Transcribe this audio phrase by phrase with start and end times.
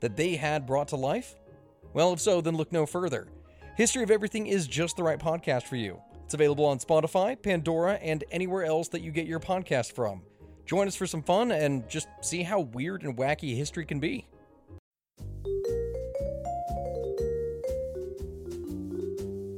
[0.00, 1.36] that they had brought to life?
[1.92, 3.28] Well, if so, then look no further.
[3.76, 6.00] History of Everything is just the right podcast for you.
[6.24, 10.22] It's available on Spotify, Pandora, and anywhere else that you get your podcast from.
[10.64, 14.26] Join us for some fun and just see how weird and wacky history can be.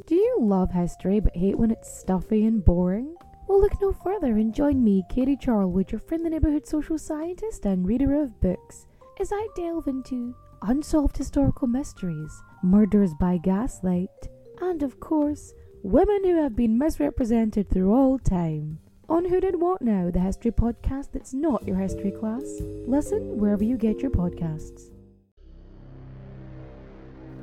[0.07, 3.15] Do you love history but hate when it's stuffy and boring?
[3.47, 7.87] Well, look no further and join me, Katie Charlwood, your friendly neighbourhood social scientist and
[7.87, 8.87] reader of books,
[9.21, 14.29] as I delve into unsolved historical mysteries, murders by gaslight,
[14.61, 18.79] and of course, women who have been misrepresented through all time.
[19.09, 22.61] On Who Did What Now, the history podcast that's not your history class.
[22.87, 24.91] Listen wherever you get your podcasts.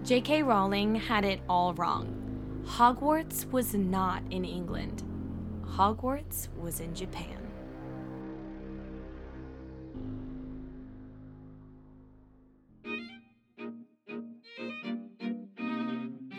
[0.03, 0.44] J.K.
[0.44, 2.21] Rowling had it all wrong.
[2.66, 5.03] Hogwarts was not in England,
[5.66, 7.44] Hogwarts was in Japan.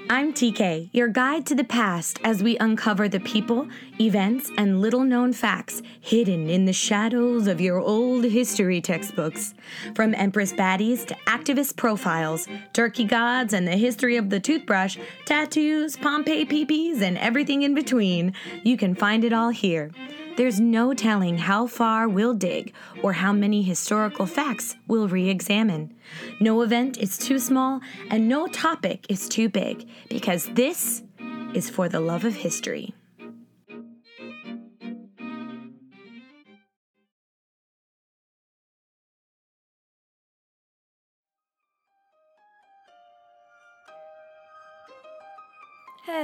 [0.08, 3.66] I'm TK, your guide to the past as we uncover the people,
[4.00, 9.54] events, and little known facts hidden in the shadows of your old history textbooks.
[9.96, 15.96] From Empress baddies to activist profiles, turkey gods and the history of the toothbrush, tattoos,
[15.96, 18.32] Pompeii peepees, and everything in between,
[18.62, 19.90] you can find it all here.
[20.36, 25.94] There's no telling how far we'll dig or how many historical facts we'll re examine.
[26.40, 31.02] No event is too small and no topic is too big because this
[31.54, 32.92] is for the love of history.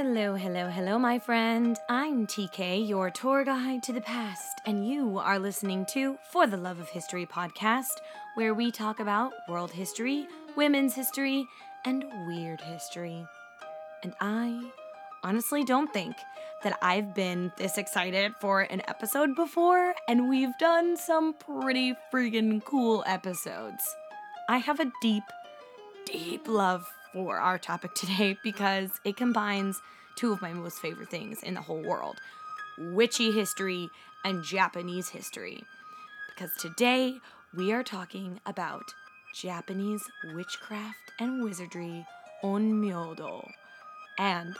[0.05, 1.79] Hello, hello, hello, my friend.
[1.87, 6.57] I'm TK, your tour guide to the past, and you are listening to For the
[6.57, 8.01] Love of History podcast,
[8.35, 10.27] where we talk about world history,
[10.57, 11.47] women's history,
[11.85, 13.25] and weird history.
[14.03, 14.71] And I
[15.23, 16.17] honestly don't think
[16.63, 22.61] that I've been this excited for an episode before, and we've done some pretty freaking
[22.65, 23.95] cool episodes.
[24.49, 25.23] I have a deep,
[26.05, 29.81] deep love for our topic today because it combines
[30.15, 32.19] two of my most favorite things in the whole world
[32.77, 33.89] witchy history
[34.25, 35.63] and Japanese history.
[36.29, 37.19] Because today
[37.55, 38.93] we are talking about
[39.35, 40.03] Japanese
[40.33, 42.05] witchcraft and wizardry
[42.43, 43.47] onmyodo.
[44.17, 44.55] And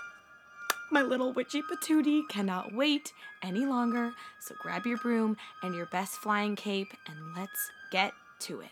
[0.91, 6.15] my little witchy patootie cannot wait any longer, so grab your broom and your best
[6.17, 8.69] flying cape and let's get to it.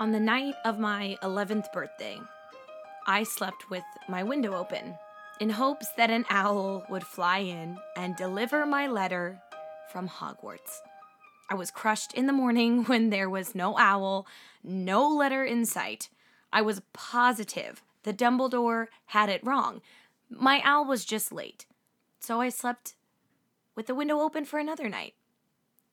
[0.00, 2.20] On the night of my 11th birthday,
[3.08, 4.96] I slept with my window open
[5.40, 9.40] in hopes that an owl would fly in and deliver my letter
[9.90, 10.78] from Hogwarts.
[11.50, 14.28] I was crushed in the morning when there was no owl,
[14.62, 16.10] no letter in sight.
[16.52, 19.82] I was positive the Dumbledore had it wrong.
[20.30, 21.66] My owl was just late.
[22.20, 22.94] So I slept
[23.74, 25.14] with the window open for another night.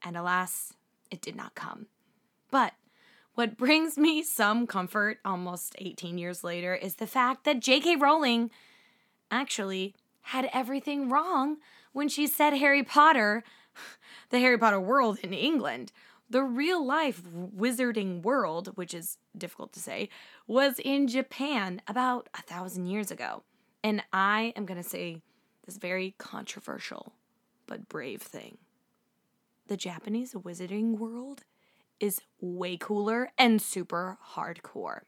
[0.04, 0.74] And alas,
[1.10, 1.88] it did not come.
[2.52, 2.74] But
[3.36, 7.98] what brings me some comfort almost 18 years later is the fact that J.K.
[7.98, 8.50] Rowling
[9.30, 11.58] actually had everything wrong
[11.92, 13.44] when she said Harry Potter,
[14.30, 15.92] the Harry Potter world in England.
[16.30, 20.10] The real life wizarding world, which is difficult to say,
[20.48, 23.44] was in Japan about a thousand years ago.
[23.84, 25.22] And I am going to say
[25.66, 27.14] this very controversial
[27.68, 28.58] but brave thing.
[29.68, 31.44] The Japanese wizarding world
[32.00, 35.02] is way cooler and super hardcore.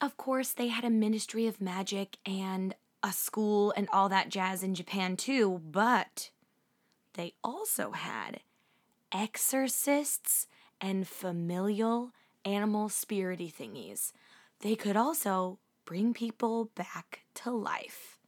[0.00, 4.62] Of course, they had a ministry of magic and a school and all that jazz
[4.62, 6.30] in Japan too, but
[7.14, 8.40] they also had
[9.12, 10.46] exorcists
[10.80, 12.12] and familial
[12.44, 14.12] animal spirity thingies.
[14.60, 18.18] They could also bring people back to life.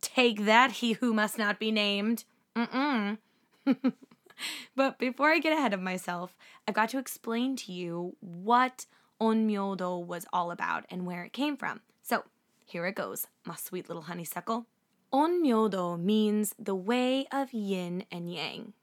[0.00, 2.24] Take that, he who must not be named.
[2.56, 3.18] Mm-mm.
[4.76, 6.36] but before I get ahead of myself,
[6.66, 8.86] I've got to explain to you what
[9.20, 11.80] onmyodo was all about and where it came from.
[12.02, 12.24] So
[12.64, 14.66] here it goes, my sweet little honeysuckle.
[15.12, 18.74] Onmyodo means the way of yin and yang.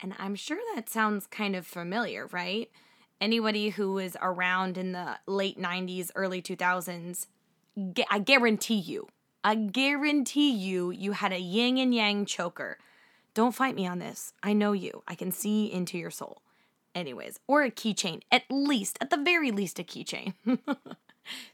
[0.00, 2.70] And I'm sure that sounds kind of familiar, right?
[3.20, 7.26] Anybody who was around in the late 90s, early 2000s,
[8.10, 9.08] I guarantee you,
[9.42, 12.78] I guarantee you, you had a yin and yang choker.
[13.34, 14.32] Don't fight me on this.
[14.42, 15.02] I know you.
[15.08, 16.42] I can see into your soul.
[16.94, 20.34] Anyways, or a keychain, at least, at the very least, a keychain.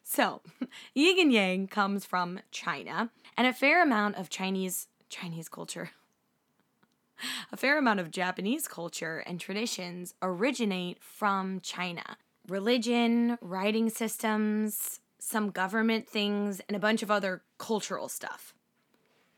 [0.05, 0.43] so,
[0.95, 5.91] yin and yang comes from China, and a fair amount of Chinese Chinese culture
[7.53, 12.17] a fair amount of Japanese culture and traditions originate from China.
[12.49, 18.55] Religion, writing systems, some government things, and a bunch of other cultural stuff.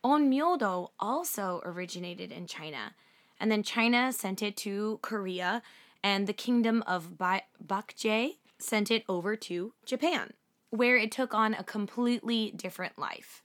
[0.04, 2.94] Onmyodo also originated in China,
[3.38, 5.62] and then China sent it to Korea,
[6.02, 10.32] and the kingdom of ba- Baekje sent it over to Japan,
[10.70, 13.42] where it took on a completely different life.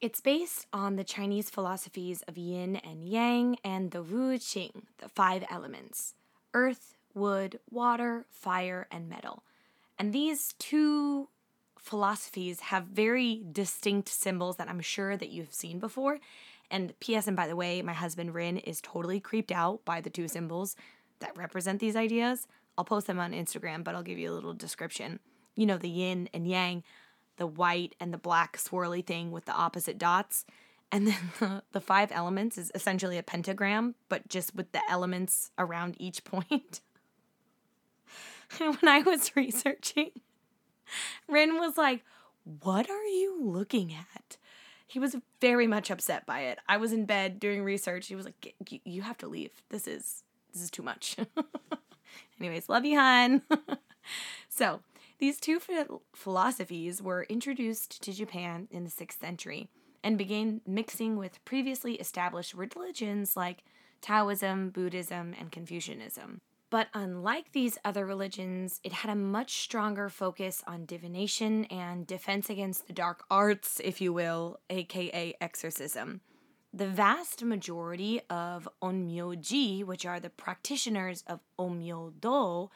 [0.00, 5.08] It's based on the Chinese philosophies of yin and yang and the Wu Xing, the
[5.08, 6.14] five elements
[6.54, 9.44] earth, wood, water, fire, and metal.
[9.98, 11.28] And these two
[11.82, 16.18] philosophies have very distinct symbols that I'm sure that you've seen before.
[16.70, 17.26] And P.S.
[17.26, 20.74] and by the way, my husband Rin is totally creeped out by the two symbols
[21.18, 22.46] that represent these ideas.
[22.78, 25.18] I'll post them on Instagram, but I'll give you a little description.
[25.54, 26.82] You know, the yin and yang
[27.36, 30.44] the white and the black swirly thing with the opposite dots.
[30.90, 35.50] And then the, the five elements is essentially a pentagram, but just with the elements
[35.58, 36.80] around each point.
[38.58, 40.10] when I was researching,
[41.28, 42.04] Rin was like,
[42.44, 44.36] What are you looking at?
[44.86, 46.58] He was very much upset by it.
[46.68, 48.08] I was in bed doing research.
[48.08, 48.54] He was like,
[48.84, 49.62] You have to leave.
[49.70, 51.16] This is this is too much.
[52.40, 53.42] Anyways, love you, hon.
[54.48, 54.80] so
[55.18, 55.60] these two
[56.14, 59.68] philosophies were introduced to Japan in the 6th century
[60.02, 63.62] and began mixing with previously established religions like
[64.00, 66.40] Taoism, Buddhism, and Confucianism.
[66.72, 72.48] But unlike these other religions, it had a much stronger focus on divination and defense
[72.48, 76.22] against the dark arts, if you will, aka exorcism.
[76.72, 82.70] The vast majority of onmyoji, which are the practitioners of onmyodo,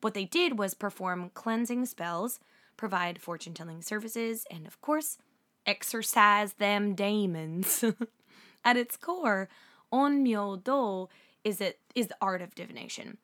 [0.00, 2.40] what they did was perform cleansing spells,
[2.78, 5.18] provide fortune telling services, and of course,
[5.66, 7.84] exorcise them demons.
[8.64, 9.50] At its core,
[9.92, 11.10] onmyo-do
[11.46, 13.18] is, it, is the art of divination.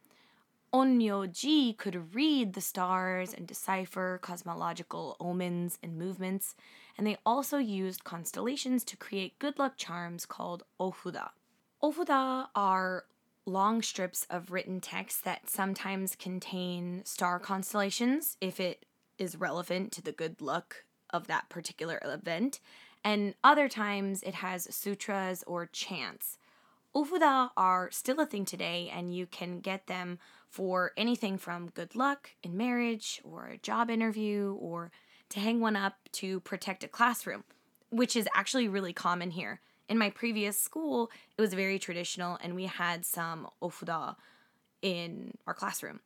[0.73, 6.55] Onmyo-ji could read the stars and decipher cosmological omens and movements,
[6.97, 11.31] and they also used constellations to create good luck charms called ofuda.
[11.83, 13.07] Ofuda are
[13.45, 18.87] long strips of written text that sometimes contain star constellations if it
[19.19, 22.61] is relevant to the good luck of that particular event,
[23.03, 26.39] and other times it has sutras or chants.
[26.95, 30.19] Ofuda are still a thing today, and you can get them
[30.49, 34.91] for anything from good luck in marriage or a job interview or
[35.31, 37.45] to hang one up to protect a classroom,
[37.89, 39.61] which is actually really common here
[39.93, 44.17] in my previous school, it was very traditional, and we had some ofuda
[44.81, 46.01] in our classroom.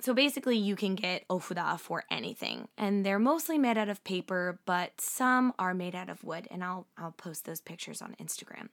[0.00, 4.60] So basically, you can get ofuda for anything, and they're mostly made out of paper,
[4.66, 8.68] but some are made out of wood, and I'll I'll post those pictures on Instagram.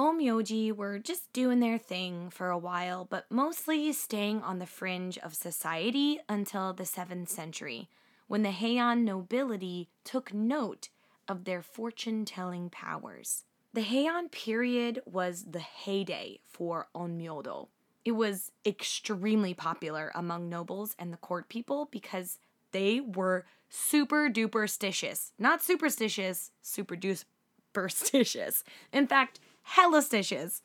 [0.00, 5.18] Onmyoji were just doing their thing for a while, but mostly staying on the fringe
[5.18, 7.90] of society until the 7th century,
[8.26, 10.88] when the Heian nobility took note
[11.28, 13.44] of their fortune telling powers.
[13.74, 17.68] The Heian period was the heyday for Onmyodo.
[18.02, 22.38] It was extremely popular among nobles and the court people because
[22.72, 25.32] they were super duper stitious.
[25.38, 28.62] Not superstitious, super duperstitious.
[28.94, 30.60] In fact, hella stitious.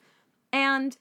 [0.51, 0.97] And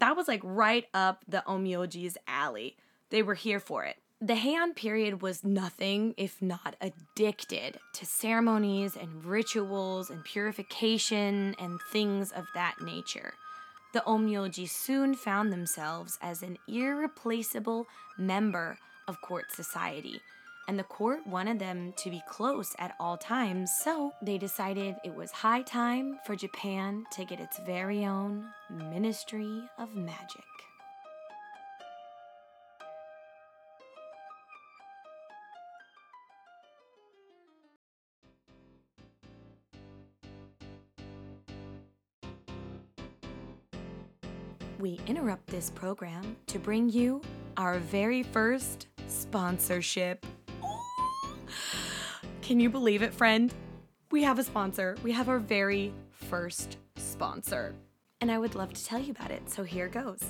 [0.00, 2.76] that was like right up the Onmyoji's alley.
[3.10, 3.96] They were here for it.
[4.20, 11.78] The Heian period was nothing if not addicted to ceremonies and rituals and purification and
[11.92, 13.34] things of that nature.
[13.94, 17.86] The Onmyoji soon found themselves as an irreplaceable
[18.18, 20.20] member of court society,
[20.68, 25.16] and the court wanted them to be close at all times, so they decided it
[25.16, 30.44] was high time for Japan to get its very own Ministry of Magic.
[44.78, 47.20] we interrupt this program to bring you
[47.56, 50.24] our very first sponsorship.
[52.48, 53.52] Can you believe it, friend?
[54.10, 54.96] We have a sponsor.
[55.02, 57.74] We have our very first sponsor.
[58.22, 60.24] and I would love to tell you about it, so here goes.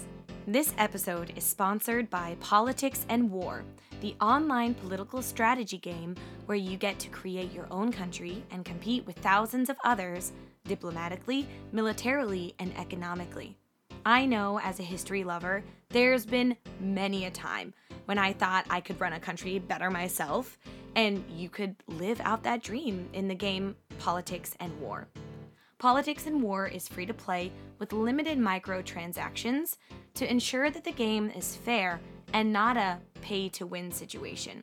[0.49, 3.63] This episode is sponsored by Politics and War,
[4.01, 9.07] the online political strategy game where you get to create your own country and compete
[9.07, 10.33] with thousands of others
[10.65, 13.57] diplomatically, militarily, and economically.
[14.05, 17.73] I know as a history lover, there's been many a time
[18.05, 20.59] when I thought I could run a country better myself,
[20.95, 25.09] and you could live out that dream in the game Politics and War.
[25.79, 29.77] Politics and War is free to play with limited microtransactions
[30.15, 32.01] to ensure that the game is fair
[32.33, 34.63] and not a pay to win situation.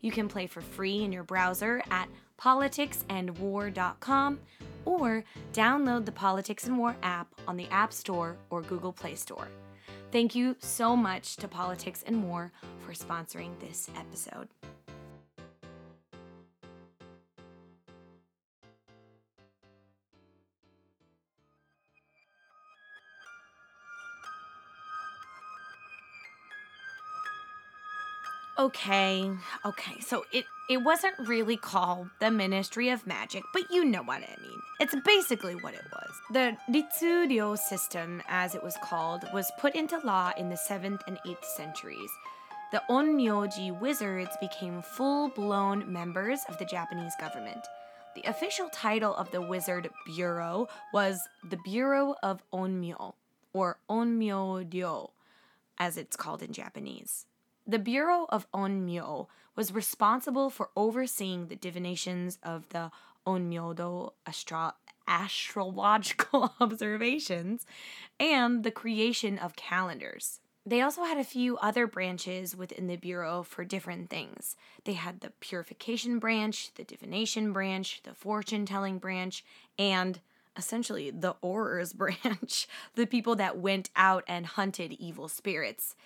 [0.00, 2.08] You can play for free in your browser at
[2.40, 4.40] politicsandwar.com
[4.84, 9.48] or download the Politics and War app on the App Store or Google Play Store.
[10.10, 12.50] Thank you so much to Politics and War
[12.80, 14.48] for sponsoring this episode.
[28.58, 29.30] Okay,
[29.64, 30.00] okay.
[30.00, 34.36] So it it wasn't really called the Ministry of Magic, but you know what I
[34.42, 34.57] mean.
[34.80, 36.10] It's basically what it was.
[36.30, 41.18] The Ritsuryo system, as it was called, was put into law in the 7th and
[41.26, 42.10] 8th centuries.
[42.70, 47.66] The Onmyoji wizards became full-blown members of the Japanese government.
[48.14, 53.14] The official title of the wizard bureau was the Bureau of Onmyo,
[53.52, 55.10] or Onmyo-ryo,
[55.78, 57.26] as it's called in Japanese.
[57.66, 62.92] The Bureau of Onmyo was responsible for overseeing the divinations of the
[63.26, 64.74] Onmyodo astro-
[65.06, 67.66] astrological observations
[68.18, 70.40] and the creation of calendars.
[70.66, 74.54] They also had a few other branches within the Bureau for different things.
[74.84, 79.44] They had the purification branch, the divination branch, the fortune telling branch,
[79.78, 80.20] and
[80.58, 85.96] essentially the Aurors branch, the people that went out and hunted evil spirits.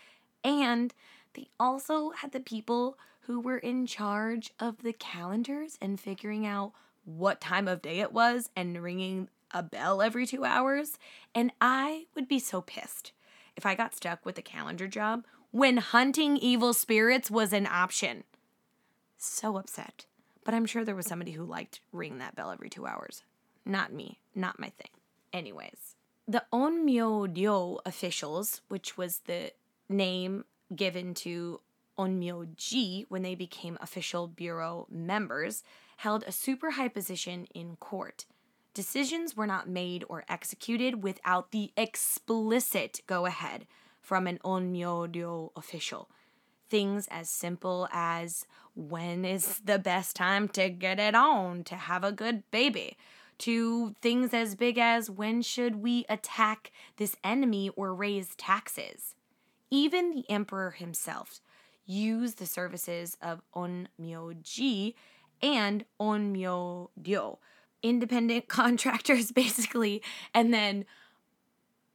[0.45, 0.95] And
[1.35, 6.73] they also had the people who were in charge of the calendars and figuring out
[7.05, 10.99] what time of day it was and ringing a bell every two hours.
[11.35, 13.13] And I would be so pissed
[13.57, 18.25] if I got stuck with a calendar job when hunting evil spirits was an option.
[19.19, 20.07] So upset.
[20.45, 23.23] But I'm sure there was somebody who liked ringing that bell every two hours.
[23.65, 24.89] Not me, not my thing.
[25.33, 25.95] Anyways,
[26.27, 29.53] the Onmyo-ryo officials, which was the
[29.89, 30.45] name
[30.75, 31.61] given to
[31.99, 35.63] Onmyoji when they became official bureau members,
[36.03, 38.27] held a super high position in court.
[38.75, 43.69] Decisions were not made or executed without the explicit go ahead
[44.01, 46.11] from an Onmyo-ryo official.
[46.69, 52.03] Things as simple as when is the best time to get it on to have
[52.03, 52.97] a good baby,
[53.39, 59.15] to things as big as when should we attack this enemy or raise taxes.
[59.71, 61.41] Even the emperor himself
[61.87, 64.95] used the services of Onmyoji
[65.43, 67.39] and Onmyo-ryo,
[67.83, 70.03] independent contractors basically,
[70.35, 70.85] and then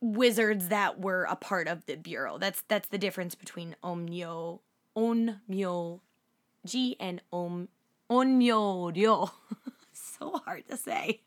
[0.01, 2.37] wizards that were a part of the bureau.
[2.37, 4.59] That's that's the difference between Onmyo
[4.95, 5.99] Onmyoji
[6.99, 7.69] and Om
[8.09, 9.31] Onmyo-ryo.
[9.93, 11.21] so hard to say.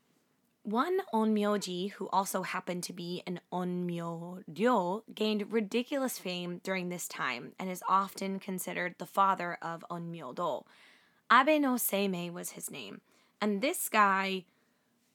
[0.63, 7.53] One Onmyoji, who also happened to be an Onmyo-ryo, gained ridiculous fame during this time
[7.59, 10.65] and is often considered the father of Onmyo-do.
[11.33, 13.01] Abe no Seimei was his name,
[13.41, 14.45] and this guy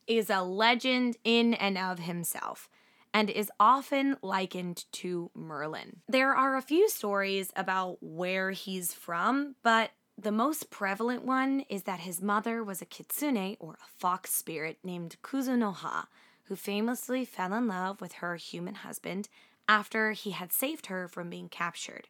[0.08, 2.70] is a legend in and of himself
[3.14, 6.02] and is often likened to Merlin.
[6.08, 11.84] There are a few stories about where he's from, but the most prevalent one is
[11.84, 16.08] that his mother was a kitsune or a fox spirit named Kuzunoha,
[16.44, 19.28] who famously fell in love with her human husband
[19.68, 22.08] after he had saved her from being captured.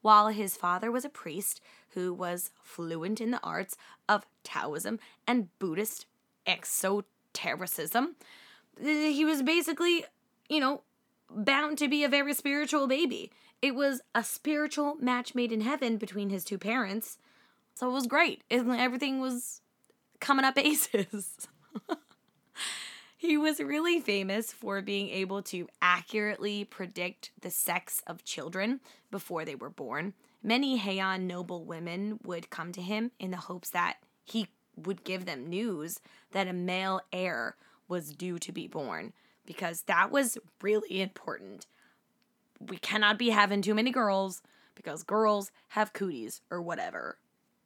[0.00, 1.62] While his father was a priest
[1.94, 3.76] who was fluent in the arts
[4.08, 6.06] of Taoism and Buddhist
[6.46, 8.16] exotericism,
[8.80, 10.04] he was basically,
[10.48, 10.82] you know,
[11.30, 13.30] bound to be a very spiritual baby.
[13.62, 17.18] It was a spiritual match made in heaven between his two parents.
[17.74, 18.42] So it was great.
[18.50, 19.60] Everything was
[20.20, 21.48] coming up aces.
[23.16, 29.44] he was really famous for being able to accurately predict the sex of children before
[29.44, 30.14] they were born.
[30.46, 35.24] Many Heian noble women would come to him in the hopes that he would give
[35.24, 36.00] them news
[36.32, 37.56] that a male heir
[37.88, 39.14] was due to be born
[39.46, 41.66] because that was really important.
[42.60, 44.42] We cannot be having too many girls
[44.74, 47.16] because girls have cooties or whatever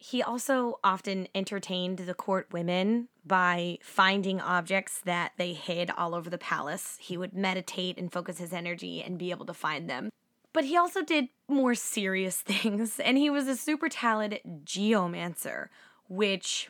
[0.00, 6.30] He also often entertained the court women by finding objects that they hid all over
[6.30, 6.96] the palace.
[7.00, 10.10] He would meditate and focus his energy and be able to find them.
[10.58, 15.70] But he also did more serious things, and he was a super talented geomancer,
[16.08, 16.68] which.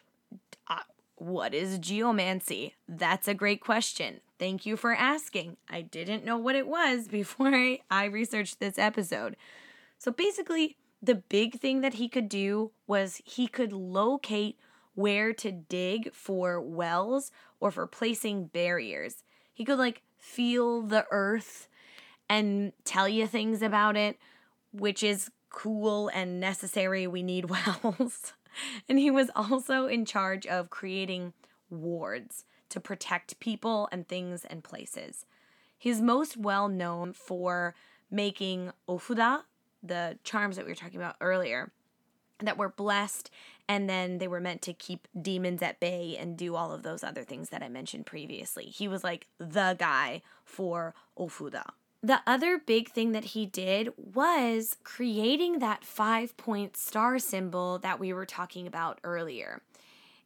[0.69, 0.81] Uh,
[1.17, 2.75] what is geomancy?
[2.87, 4.21] That's a great question.
[4.39, 5.57] Thank you for asking.
[5.71, 9.39] I didn't know what it was before I, I researched this episode.
[9.97, 14.59] So basically, the big thing that he could do was he could locate
[14.97, 19.25] where to dig for wells or for placing barriers.
[19.55, 21.69] He could like feel the earth
[22.29, 24.19] and tell you things about it,
[24.73, 27.07] which is cool and necessary.
[27.07, 28.33] We need wells.
[28.89, 31.33] and he was also in charge of creating
[31.71, 35.25] wards to protect people and things and places.
[35.79, 37.75] He's most well known for
[38.11, 39.43] making ofuda,
[39.83, 41.71] the charms that we were talking about earlier,
[42.41, 43.31] that were blessed
[43.69, 47.05] and then they were meant to keep demons at bay and do all of those
[47.05, 48.65] other things that I mentioned previously.
[48.65, 51.65] He was like the guy for ofuda.
[52.03, 57.99] The other big thing that he did was creating that five point star symbol that
[57.99, 59.63] we were talking about earlier.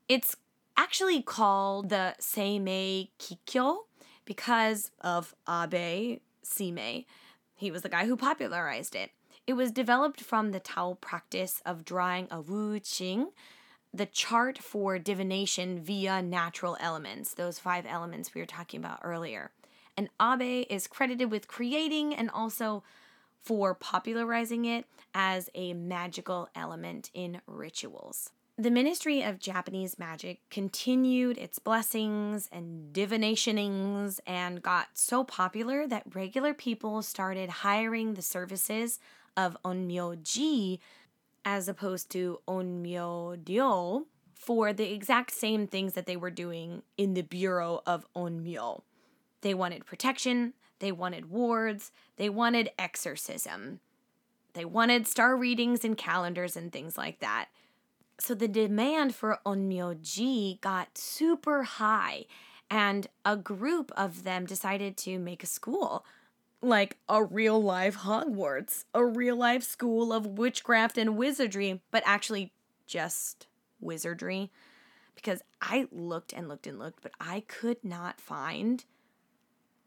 [0.08, 0.36] It's
[0.76, 3.84] actually called the Seimei Kikyo
[4.24, 7.06] because of Abe Seimei.
[7.54, 9.10] He was the guy who popularized it.
[9.46, 13.28] It was developed from the Tao practice of drawing a Wu Xing,
[13.94, 19.50] the chart for divination via natural elements, those five elements we were talking about earlier.
[19.96, 22.82] And Abe is credited with creating and also
[23.42, 28.30] for popularizing it as a magical element in rituals.
[28.56, 36.14] The Ministry of Japanese Magic continued its blessings and divinationings and got so popular that
[36.14, 39.00] regular people started hiring the services
[39.36, 40.78] of onmyoji
[41.44, 47.22] as opposed to onmyo-ryo for the exact same things that they were doing in the
[47.22, 48.82] Bureau of Onmyo.
[49.42, 53.80] They wanted protection, they wanted wards, they wanted exorcism.
[54.54, 57.48] They wanted star readings and calendars and things like that.
[58.18, 62.26] So the demand for onmyoji got super high,
[62.70, 66.04] and a group of them decided to make a school
[66.62, 72.52] like a real life Hogwarts, a real life school of witchcraft and wizardry, but actually
[72.86, 73.48] just
[73.80, 74.50] wizardry.
[75.14, 78.84] Because I looked and looked and looked, but I could not find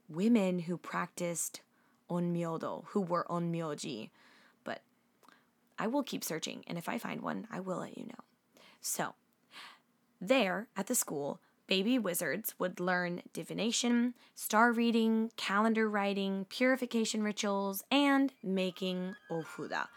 [0.09, 1.61] women who practiced
[2.09, 4.09] onmyodo, who were onmyoji.
[4.63, 4.81] But
[5.77, 8.23] I will keep searching, and if I find one, I will let you know.
[8.81, 9.15] So,
[10.21, 17.83] there at the school, baby wizards would learn divination, star reading, calendar writing, purification rituals,
[17.91, 19.87] and making ofuda.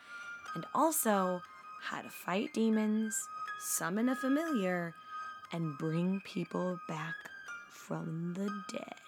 [0.54, 1.42] And also
[1.82, 3.16] how to fight demons,
[3.60, 4.94] summon a familiar,
[5.52, 7.14] and bring people back
[7.70, 9.07] from the dead.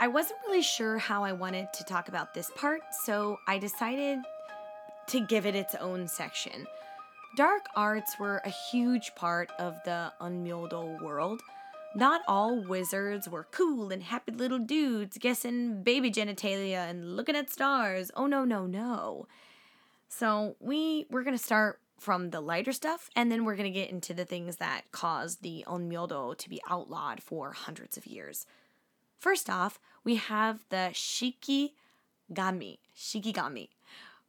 [0.00, 4.20] I wasn't really sure how I wanted to talk about this part, so I decided
[5.08, 6.68] to give it its own section.
[7.36, 11.40] Dark arts were a huge part of the Onmyodo world.
[11.96, 17.50] Not all wizards were cool and happy little dudes guessing baby genitalia and looking at
[17.50, 18.12] stars.
[18.14, 19.26] Oh no, no, no.
[20.08, 24.14] So we we're gonna start from the lighter stuff, and then we're gonna get into
[24.14, 28.46] the things that caused the Onmyodo to be outlawed for hundreds of years.
[29.18, 33.68] First off, we have the Shikigami, Shikigami,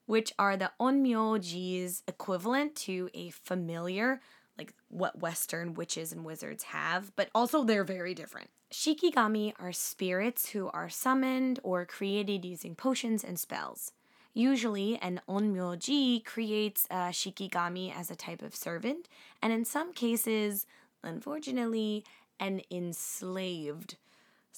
[0.07, 4.19] which are the Onmyoji's equivalent to a familiar,
[4.57, 8.49] like what Western witches and wizards have, but also they're very different.
[8.71, 13.91] Shikigami are spirits who are summoned or created using potions and spells.
[14.33, 19.07] Usually, an onmyoji creates a shikigami as a type of servant,
[19.41, 20.65] and in some cases,
[21.03, 22.03] unfortunately,
[22.39, 23.97] an enslaved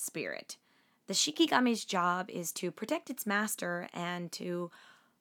[0.01, 0.57] spirit.
[1.07, 4.71] The shikigami's job is to protect its master and to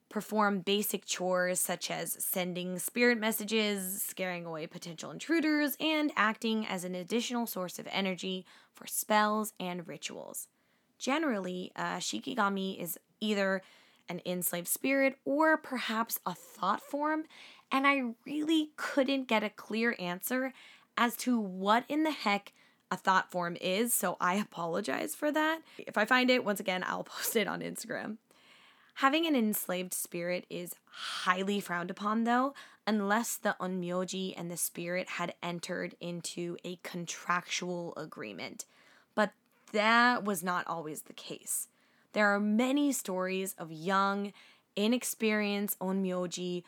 [0.09, 6.83] perform basic chores such as sending spirit messages, scaring away potential intruders, and acting as
[6.83, 10.47] an additional source of energy for spells and rituals.
[10.99, 13.61] Generally, a shikigami is either
[14.09, 17.23] an enslaved spirit or perhaps a thought form,
[17.71, 20.53] and I really couldn't get a clear answer
[20.97, 22.51] as to what in the heck
[22.91, 25.61] a thought form is, so I apologize for that.
[25.79, 28.17] If I find it, once again, I'll post it on Instagram.
[28.95, 32.53] Having an enslaved spirit is highly frowned upon, though,
[32.85, 38.65] unless the onmyoji and the spirit had entered into a contractual agreement.
[39.15, 39.31] But
[39.71, 41.69] that was not always the case.
[42.13, 44.33] There are many stories of young,
[44.75, 46.63] inexperienced onmyoji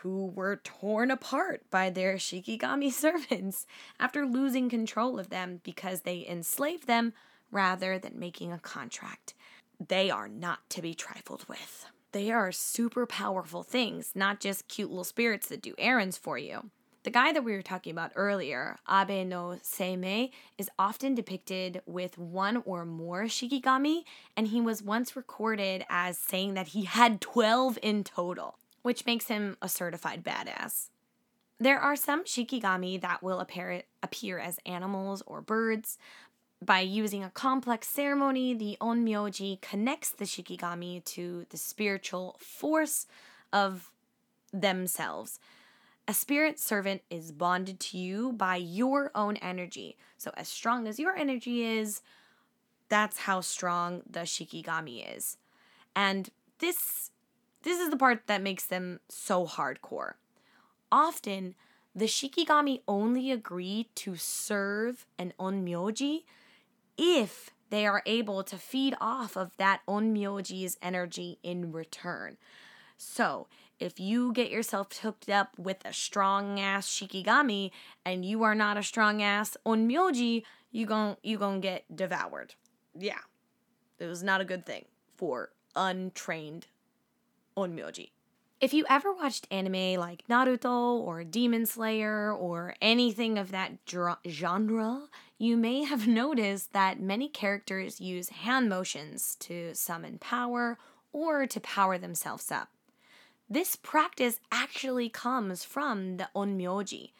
[0.00, 3.66] who were torn apart by their shikigami servants
[3.98, 7.12] after losing control of them because they enslaved them
[7.50, 9.34] rather than making a contract.
[9.86, 11.86] They are not to be trifled with.
[12.12, 16.70] They are super powerful things, not just cute little spirits that do errands for you.
[17.04, 22.18] The guy that we were talking about earlier, Abe no Seimei, is often depicted with
[22.18, 24.02] one or more shikigami,
[24.36, 29.26] and he was once recorded as saying that he had 12 in total, which makes
[29.26, 30.88] him a certified badass.
[31.60, 35.98] There are some shikigami that will appear, appear as animals or birds,
[36.64, 43.06] by using a complex ceremony, the onmyoji connects the shikigami to the spiritual force
[43.52, 43.92] of
[44.54, 45.38] themselves.
[46.08, 49.98] A spirit servant is bonded to you by your own energy.
[50.16, 52.00] So, as strong as your energy is,
[52.88, 55.36] that's how strong the shikigami is.
[55.94, 57.10] And this
[57.68, 60.14] this is the part that makes them so hardcore.
[60.90, 61.54] Often,
[61.94, 66.24] the shikigami only agree to serve an onmyoji
[66.96, 72.38] if they are able to feed off of that onmyoji's energy in return.
[72.96, 77.70] So, if you get yourself hooked up with a strong ass shikigami
[78.02, 82.54] and you are not a strong ass onmyoji, you gon' you gon' get devoured.
[82.98, 83.20] Yeah.
[83.98, 86.66] It was not a good thing for untrained
[87.58, 88.10] onmyoji.
[88.60, 93.72] If you ever watched anime like Naruto or Demon Slayer or anything of that
[94.26, 95.02] genre,
[95.38, 100.76] you may have noticed that many characters use hand motions to summon power
[101.12, 102.70] or to power themselves up.
[103.48, 107.12] This practice actually comes from the onmyoji.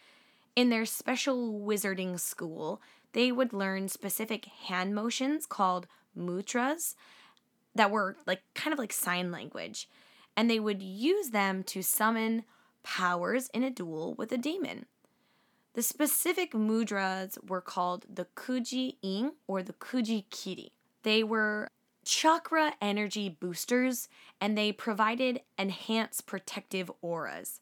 [0.57, 5.87] In their special wizarding school, they would learn specific hand motions called
[6.19, 6.97] mudras
[7.77, 9.89] that were like kind of like sign language
[10.39, 12.45] and they would use them to summon
[12.85, 14.87] powers in a duel with a demon.
[15.75, 20.71] The specific mudras were called the Kuji In or the Kuji Kiri.
[21.03, 21.71] They were
[22.05, 24.09] chakra energy boosters
[24.41, 27.61] and they provided enhanced protective auras.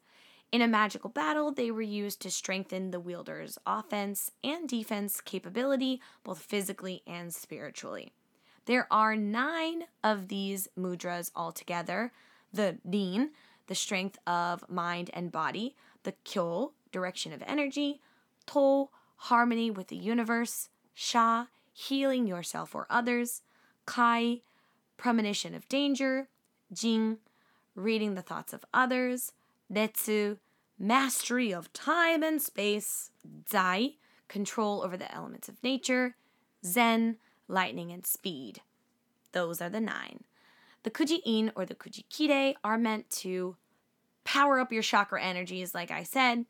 [0.52, 6.02] In a magical battle, they were used to strengthen the wielder's offense and defense capability,
[6.24, 8.12] both physically and spiritually.
[8.66, 12.12] There are nine of these mudras altogether,
[12.56, 13.30] the Rin,
[13.66, 18.00] the strength of mind and body, the Kyo, direction of energy,
[18.46, 23.42] To, harmony with the universe, Sha, healing yourself or others,
[23.84, 24.40] Kai,
[24.96, 26.28] premonition of danger,
[26.72, 27.18] Jing,
[27.74, 29.32] reading the thoughts of others,
[29.72, 30.38] Retsu,
[30.78, 33.10] mastery of time and space,
[33.50, 33.94] Zai,
[34.28, 36.16] control over the elements of nature,
[36.64, 37.16] Zen,
[37.48, 38.62] lightning and speed.
[39.32, 40.24] Those are the nine.
[40.86, 43.56] The Kuji In or the Kuji Kiri are meant to
[44.22, 46.46] power up your chakra energies, like I said,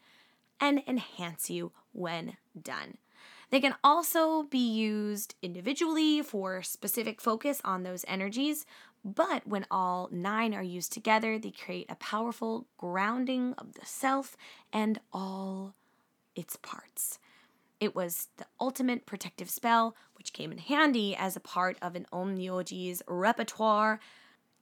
[0.60, 2.98] and enhance you when done.
[3.48, 8.66] They can also be used individually for specific focus on those energies,
[9.02, 14.36] but when all nine are used together, they create a powerful grounding of the self
[14.70, 15.72] and all
[16.34, 17.18] its parts.
[17.80, 22.06] It was the ultimate protective spell, which came in handy as a part of an
[22.12, 23.98] Onmyoji's repertoire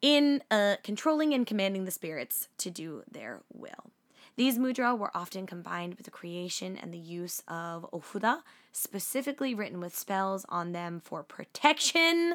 [0.05, 3.91] in uh, controlling and commanding the spirits to do their will.
[4.37, 9.81] These mudra were often combined with the creation and the use of ofuda, specifically written
[9.81, 12.35] with spells on them for protection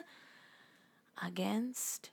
[1.24, 2.10] against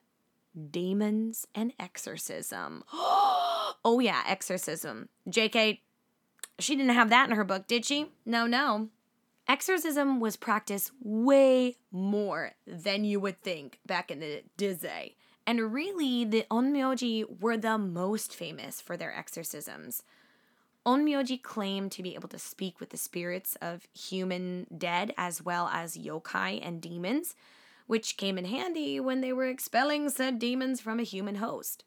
[0.71, 2.85] demons and exorcism.
[2.93, 5.09] oh, yeah, exorcism.
[5.27, 5.79] JK,
[6.59, 8.11] she didn't have that in her book, did she?
[8.27, 8.91] No, no.
[9.49, 15.15] Exorcism was practiced way more than you would think back in the day
[15.47, 20.03] And really, the onmyoji were the most famous for their exorcisms.
[20.85, 25.69] Onmyoji claimed to be able to speak with the spirits of human dead as well
[25.73, 27.35] as yokai and demons,
[27.87, 31.85] which came in handy when they were expelling said demons from a human host.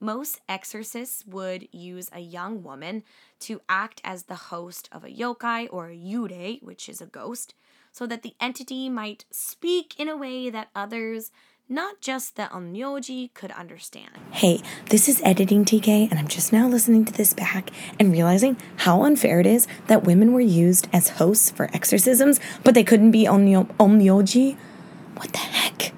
[0.00, 3.02] Most exorcists would use a young woman
[3.40, 7.54] to act as the host of a yokai or a yurei, which is a ghost,
[7.92, 11.30] so that the entity might speak in a way that others,
[11.70, 14.10] not just the onmyoji, could understand.
[14.32, 18.56] Hey, this is editing TK, and I'm just now listening to this back and realizing
[18.78, 23.12] how unfair it is that women were used as hosts for exorcisms, but they couldn't
[23.12, 24.56] be onmyo- onmyoji.
[25.14, 25.92] What the heck?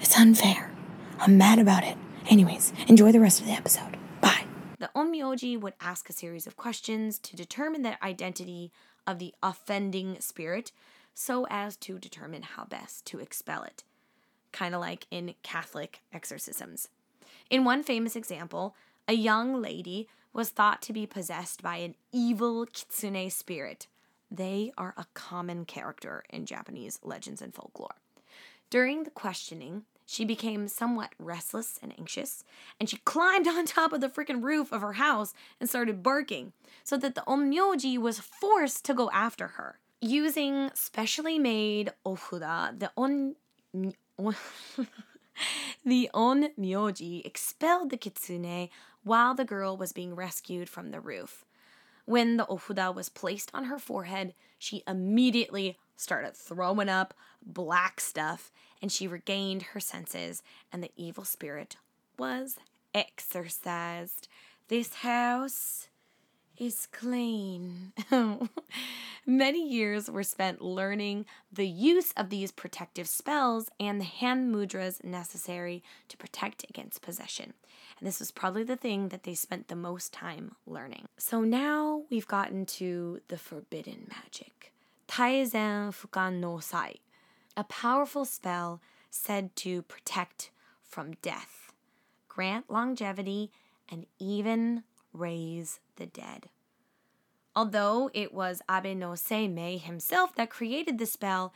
[0.00, 0.72] It's unfair.
[1.20, 1.96] I'm mad about it.
[2.28, 3.96] Anyways, enjoy the rest of the episode.
[4.20, 4.44] Bye.
[4.80, 8.72] The onmyoji would ask a series of questions to determine the identity
[9.06, 10.72] of the offending spirit
[11.14, 13.84] so as to determine how best to expel it,
[14.52, 16.88] kind of like in Catholic exorcisms.
[17.50, 18.74] In one famous example,
[19.08, 23.86] a young lady was thought to be possessed by an evil kitsune spirit.
[24.30, 27.96] They are a common character in Japanese legends and folklore.
[28.70, 32.44] During the questioning, she became somewhat restless and anxious,
[32.80, 36.52] and she climbed on top of the freaking roof of her house and started barking,
[36.82, 39.78] so that the onmyoji was forced to go after her.
[40.00, 43.36] Using specially made ofuda, the on
[45.84, 48.68] the On onmyoji expelled the kitsune
[49.02, 51.44] while the girl was being rescued from the roof.
[52.04, 58.50] When the ofuda was placed on her forehead, she immediately started throwing up black stuff
[58.80, 61.76] and she regained her senses, and the evil spirit
[62.18, 62.56] was
[62.92, 64.26] exorcised.
[64.66, 65.88] This house
[66.58, 67.92] is clean.
[69.26, 75.02] Many years were spent learning the use of these protective spells and the hand mudras
[75.04, 77.54] necessary to protect against possession.
[77.98, 81.06] And this was probably the thing that they spent the most time learning.
[81.18, 84.72] So now we've gotten to the forbidden magic.
[85.06, 86.94] Taizan Fukun no Sai,
[87.56, 90.50] a powerful spell said to protect
[90.82, 91.72] from death,
[92.28, 93.52] grant longevity,
[93.88, 96.48] and even raise the dead.
[97.54, 101.52] Although it was Abe no Seimei himself that created the spell,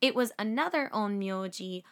[0.00, 1.82] it was another onmyoji,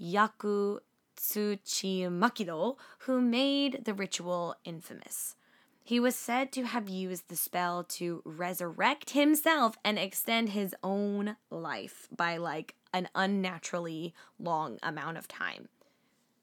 [0.00, 0.78] Yaku
[1.16, 5.34] Tsuchi Makido, who made the ritual infamous.
[5.82, 11.36] He was said to have used the spell to resurrect himself and extend his own
[11.50, 15.68] life by like an unnaturally long amount of time.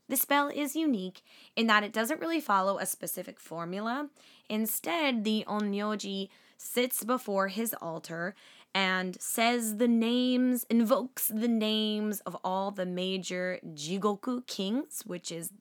[0.10, 1.22] The spell is unique
[1.56, 4.10] in that it doesn't really follow a specific formula.
[4.50, 8.34] Instead, the onmyoji sits before his altar
[8.74, 15.52] and says the names, invokes the names of all the major Jigoku kings, which is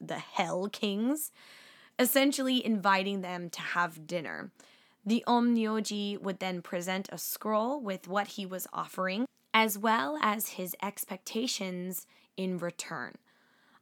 [0.00, 1.32] the hell kings,
[1.98, 4.50] essentially inviting them to have dinner.
[5.04, 10.50] The onmyoji would then present a scroll with what he was offering, as well as
[10.50, 13.14] his expectations in return.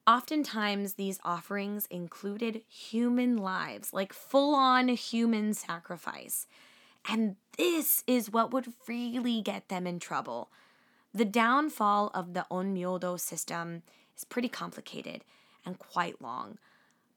[0.05, 6.49] Oftentimes, these offerings included human lives, like full on human sacrifice.
[7.09, 10.51] And this is what would really get them in trouble.
[11.15, 13.83] The downfall of the Onmyodo system
[14.17, 15.25] is pretty complicated
[15.65, 16.59] and quite long.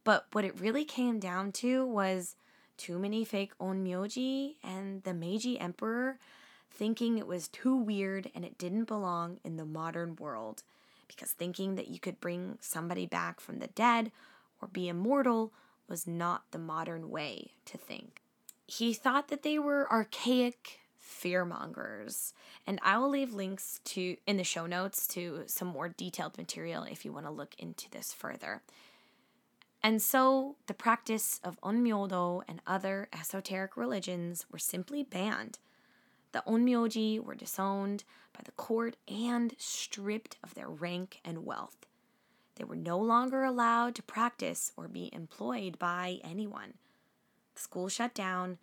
[0.04, 2.36] But what it really came down to was
[2.78, 6.20] too many fake Onmyoji and the Meiji Emperor
[6.70, 10.62] thinking it was too weird and it didn't belong in the modern world
[11.08, 14.12] because thinking that you could bring somebody back from the dead
[14.62, 15.52] or be immortal
[15.88, 18.22] was not the modern way to think.
[18.68, 22.34] He thought that they were archaic fearmongers,
[22.66, 26.84] and I will leave links to in the show notes to some more detailed material
[26.84, 28.62] if you want to look into this further.
[29.84, 35.60] And so the practice of onmyodo and other esoteric religions were simply banned
[36.36, 41.86] the onmyoji were disowned by the court and stripped of their rank and wealth.
[42.56, 46.74] They were no longer allowed to practice or be employed by anyone.
[47.54, 48.58] The school shut down,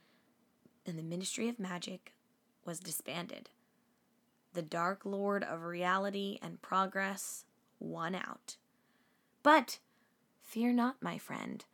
[0.85, 2.13] and the Ministry of Magic
[2.67, 3.49] was disbanded.
[4.53, 7.47] The Dark Lord of Reality and Progress
[7.81, 8.59] won out.
[9.43, 9.79] But
[10.43, 11.65] fear not, my friend,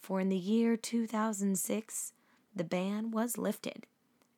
[0.00, 2.14] for in the year 2006,
[2.54, 3.86] the ban was lifted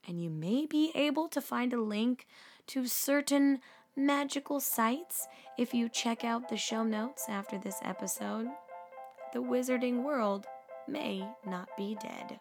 [0.09, 2.27] and you may be able to find a link
[2.67, 3.61] to certain
[3.95, 8.49] magical sites if you check out the show notes after this episode.
[9.35, 10.47] The wizarding world
[10.89, 12.41] may not be dead.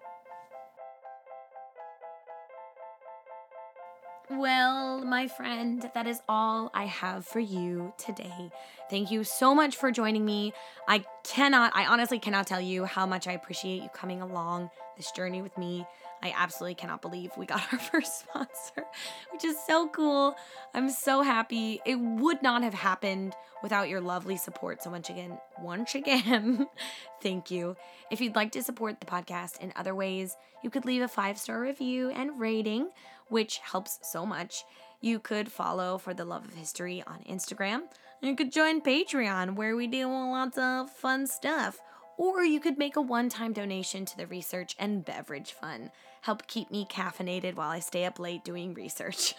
[4.29, 8.51] Well, my friend, that is all I have for you today.
[8.89, 10.53] Thank you so much for joining me.
[10.85, 15.11] I cannot, I honestly cannot tell you how much I appreciate you coming along this
[15.11, 15.85] journey with me.
[16.21, 18.85] I absolutely cannot believe we got our first sponsor,
[19.31, 20.35] which is so cool.
[20.73, 21.81] I'm so happy.
[21.85, 24.83] It would not have happened without your lovely support.
[24.83, 26.67] So, once again, once again,
[27.21, 27.75] thank you.
[28.11, 31.37] If you'd like to support the podcast in other ways, you could leave a five
[31.37, 32.89] star review and rating,
[33.29, 34.63] which helps so much.
[35.01, 37.83] You could follow For the Love of History on Instagram.
[38.21, 41.79] You could join Patreon, where we do lots of fun stuff.
[42.17, 45.91] Or you could make a one time donation to the research and beverage fund.
[46.27, 49.33] Help keep me caffeinated while I stay up late doing research.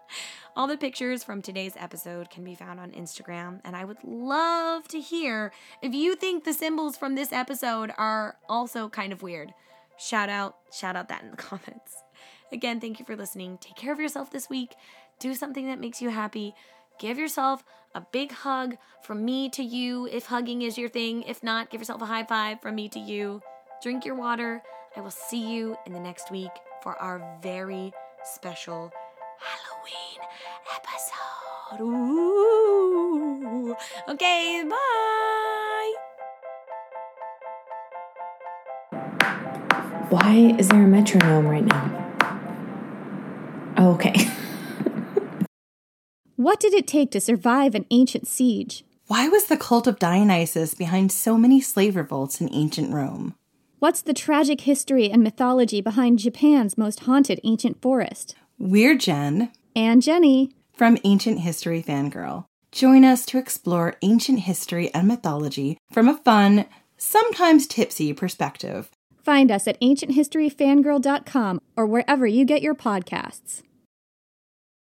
[0.56, 4.88] All the pictures from today's episode can be found on Instagram, and I would love
[4.88, 5.52] to hear
[5.82, 9.54] if you think the symbols from this episode are also kind of weird.
[9.96, 12.02] Shout out, shout out that in the comments.
[12.50, 13.56] Again, thank you for listening.
[13.58, 14.74] Take care of yourself this week.
[15.20, 16.56] Do something that makes you happy.
[16.98, 17.62] Give yourself
[17.94, 21.22] a big hug from me to you if hugging is your thing.
[21.22, 23.42] If not, give yourself a high five from me to you.
[23.80, 24.60] Drink your water.
[24.94, 26.50] I will see you in the next week
[26.82, 27.92] for our very
[28.24, 28.92] special
[29.38, 30.20] Halloween
[30.76, 31.82] episode.
[31.82, 33.74] Ooh.
[34.08, 35.94] Okay, bye.
[40.10, 41.98] Why is there a metronome right now?
[43.78, 44.14] Oh, okay.
[46.36, 48.84] What did it take to survive an ancient siege?
[49.06, 53.36] Why was the cult of Dionysus behind so many slave revolts in ancient Rome?
[53.82, 58.36] What's the tragic history and mythology behind Japan's most haunted ancient forest?
[58.56, 60.52] We're Jen And Jenny.
[60.72, 62.44] from Ancient History Fangirl.
[62.70, 66.66] Join us to explore ancient history and mythology from a fun,
[66.96, 68.88] sometimes tipsy perspective.
[69.20, 73.62] Find us at ancienthistoryfangirl.com or wherever you get your podcasts.